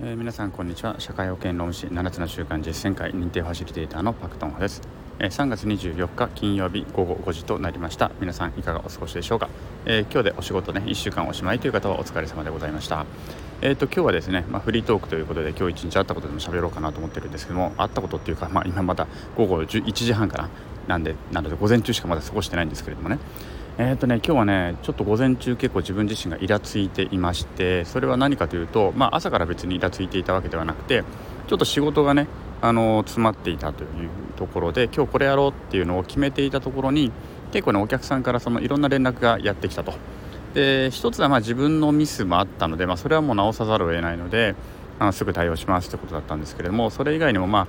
[0.00, 0.96] えー、皆さんこんにちは。
[0.98, 4.82] 社会保険労務士7つの習慣実践会認定ファシリテーターのパクトンホです、
[5.20, 8.10] えー、3月24日金曜日午後5時となりました。
[8.18, 9.48] 皆さんいかがお過ごしでしょうか、
[9.86, 13.06] えー、今日でお仕事ね1週間おしまいという方はお疲れ様でございました。
[13.62, 19.06] えーと、今日はですね、まあ、フリートークということで今日一日あったことでも喋ろうかなと思ってるんですけどもあったことっていうか、まあ、今まだ
[19.36, 20.50] 午後1時半かな。
[20.88, 23.18] なんでなので午前中しかまだ過ごしてないんですけれどもね。
[23.76, 31.02] えーとね、今日はねちょっと午前中結構自分自身がイラついていましてそれは何かというと、まあ、朝から別にイラついていたわけではなくて
[31.48, 32.28] ちょっと仕事がね
[32.62, 33.88] あの詰まっていたという
[34.36, 37.10] ところで今日これやろうっていうのを決めていたところに
[37.50, 39.94] 結構ねお客さんからそのいろんな連絡がやってきたと。
[40.54, 44.54] で一つはまあ自分のミスもあったので、まあ、それはもう直さざるを得ないので
[45.00, 47.66] あのすぐ対応しますってことだったんですけれどもそれ以外にもまあ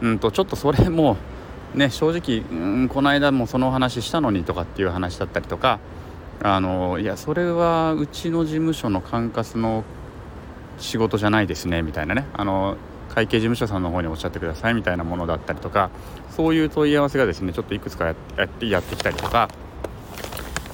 [0.00, 1.16] うんとちょっとそれも
[1.74, 5.80] ね、正直、うん、この間もその話したのにとかっていう話だったりとか
[6.42, 9.84] あのいやそれはうちの事務所の管轄の
[10.78, 12.76] 仕事じゃないですねみたいなねあの
[13.14, 15.90] 会計事務所さんの方におっしゃってくださいみたいなものだったりとか
[16.30, 18.12] そういう問い合わせがですねちょっといくつかや
[18.44, 19.48] ってやってきたりとか。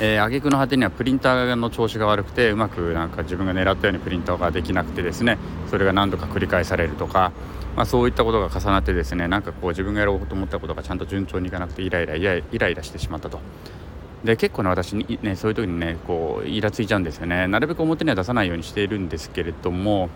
[0.01, 5.39] えー、挙句の果てにはプリンターの調子が悪くてうまくなんか自分が狙ったようにプリンターができなくてですね
[5.71, 7.33] それが何度か繰り返されるとか
[7.79, 13.39] まあ、そういったことが重なってですねなんかこう自分がやろうと思ったことがちゃんと順調にいかなくてイライライライライラしてしまったと。
[14.25, 20.11] で結構ね私にねそういう時にねこうイラついちゃうんですよねなるべく表には出さないようにしているんですけれども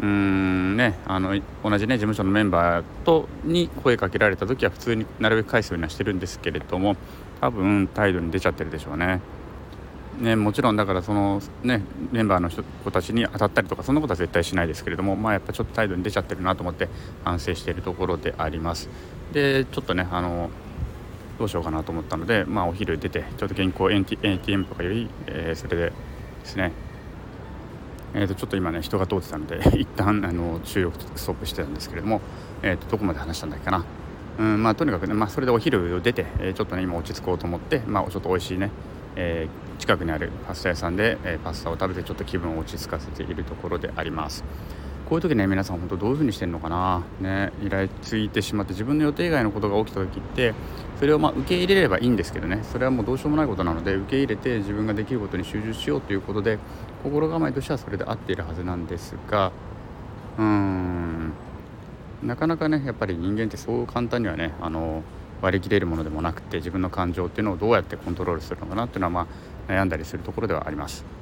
[0.00, 6.96] うんねあの同じね事務所のメンバーとに声かけられた時は普通になるべく返すようにはしてるんですけれども
[7.40, 9.20] 多分態度に出ちゃってるでしょうね。
[10.18, 16.88] ね、もちろんだからその、ね、メンバーの人子たちに当たったりとかそんなことは絶対しないですけれども、まあ、やっぱちょっと態度に出ちゃってるなと思って
[17.24, 18.90] 反省しているところであります
[19.32, 20.50] でちょっとねあの
[21.38, 25.92] どうしようかなと思ったので、まあ、お昼出てちょっと原稿 ATM とかより、えー、それでで
[26.44, 26.72] すね
[28.14, 32.20] えー、とちょっと今ね人が通ってたので 一旦あの収録ストップしてたんですけれども、
[32.62, 33.84] えー、とどこまで話したんだっけかな。
[34.38, 38.70] うんまあとにかくね、まあ、それでお昼を出て、えー、ちょっとね今落ち着こうと思って、まあ、ちょっと美味しいね
[39.16, 44.44] えー、近くにあるパスタ屋さんで、えー、パスタを食べてちょっと気分を落ち着かせているところであります。
[45.10, 47.02] こういう時ね皆さん本当どういう風にしてるのかな。
[47.20, 50.54] ねイラついてしまって自分の予定以外のことが起きた時って
[51.00, 52.60] それをま受け入れればいいんですけどね。
[52.62, 56.60] それはもうどうしようもないことなので受け入れて自分ができることに集中しようということで
[57.02, 59.50] 心構えとしてはそれで合っているはずなんですが
[60.38, 61.32] うーん。
[62.22, 65.02] なかなかねやっぱり人間ってそう簡単にはねあの
[65.42, 69.26] 割り切れるものでもなくて自分の感情っていうのをどうやってコントロールするのかなっていうのは、ま
[69.66, 71.19] あ、悩んだりするところではあります。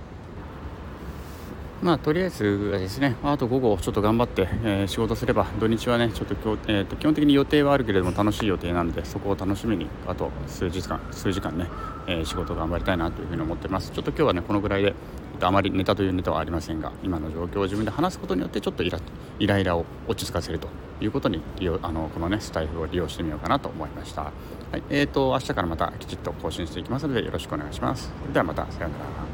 [1.82, 6.34] まあとりあえずですねあと午後ちょっと頑張って、えー、仕事すれば土日はねちょっと
[6.66, 11.68] えーと、基本的に予定はあるけれども楽しい予定なのでそこを楽しみにあと数日間数時間ね、
[12.06, 14.94] えー、仕事頑張りたいなというふうに思ってますちょっと今日はねこのぐらいで
[15.40, 18.98] あまりネタというネタはありませんが今の状況を自分で話すことによってちょっとイラ
[19.38, 20.68] イライラを落ち着かせると
[21.00, 24.22] いうことに利用あのこのねスタイフを利用してみようかなと思いました。
[24.22, 24.30] は
[24.76, 28.12] い、えーと明日からまたきちっと更新していきますのでよろしくお願いします。
[28.32, 29.27] ではまたさようなら。